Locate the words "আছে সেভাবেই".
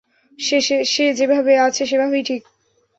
1.59-2.23